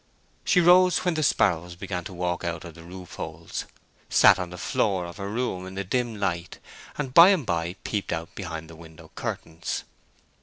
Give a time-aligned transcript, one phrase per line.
[0.43, 3.65] She rose when the sparrows began to walk out of the roof holes,
[4.09, 6.57] sat on the floor of her room in the dim light,
[6.97, 9.83] and by and by peeped out behind the window curtains.